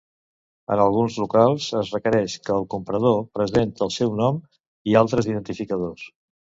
[0.75, 4.43] En alguns locals es requereix que el comprador present el seu nom
[4.93, 6.15] i altres identificadors.